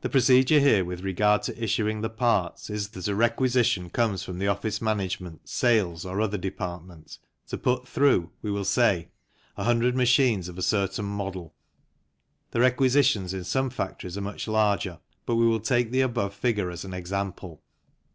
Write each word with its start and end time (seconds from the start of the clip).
The 0.00 0.08
procedure 0.08 0.60
here 0.60 0.82
with 0.82 1.02
regard 1.02 1.42
to 1.42 1.62
issuing 1.62 2.00
the 2.00 2.08
parts 2.08 2.70
is 2.70 2.88
that 2.88 3.06
a 3.06 3.14
requisition 3.14 3.90
comes 3.90 4.22
from 4.22 4.38
the 4.38 4.48
office 4.48 4.80
management, 4.80 5.46
sales 5.46 6.06
or 6.06 6.22
other 6.22 6.38
department, 6.38 7.18
to 7.48 7.58
put 7.58 7.86
through, 7.86 8.30
we 8.40 8.50
will 8.50 8.64
say, 8.64 9.10
100 9.56 9.94
machines 9.94 10.48
of 10.48 10.56
a 10.56 10.62
certain 10.62 11.04
model 11.04 11.52
(the 12.52 12.60
requisitions 12.60 13.34
in 13.34 13.44
some 13.44 13.68
factories 13.68 14.16
are 14.16 14.22
much 14.22 14.48
larger, 14.48 15.00
but 15.26 15.34
we 15.36 15.46
will 15.46 15.60
take 15.60 15.90
the 15.90 16.00
above 16.00 16.32
figure 16.32 16.70
as 16.70 16.86
an 16.86 16.94
example). 16.94 17.60